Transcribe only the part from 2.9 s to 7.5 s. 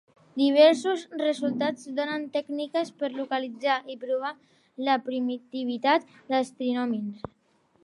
per localitzar i provar la primitivitat dels trinomis.